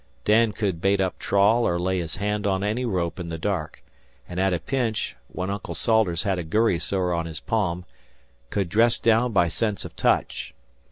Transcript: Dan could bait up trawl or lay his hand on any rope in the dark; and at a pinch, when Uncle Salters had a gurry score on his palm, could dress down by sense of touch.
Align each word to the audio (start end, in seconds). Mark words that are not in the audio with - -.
Dan 0.25 0.51
could 0.51 0.81
bait 0.81 0.99
up 0.99 1.19
trawl 1.19 1.63
or 1.67 1.79
lay 1.79 1.99
his 1.99 2.15
hand 2.15 2.47
on 2.47 2.63
any 2.63 2.85
rope 2.85 3.19
in 3.19 3.29
the 3.29 3.37
dark; 3.37 3.83
and 4.27 4.39
at 4.39 4.51
a 4.51 4.57
pinch, 4.59 5.15
when 5.27 5.51
Uncle 5.51 5.75
Salters 5.75 6.23
had 6.23 6.39
a 6.39 6.43
gurry 6.43 6.79
score 6.79 7.13
on 7.13 7.27
his 7.27 7.39
palm, 7.39 7.85
could 8.49 8.67
dress 8.67 8.97
down 8.97 9.31
by 9.31 9.47
sense 9.47 9.85
of 9.85 9.95
touch. 9.95 10.55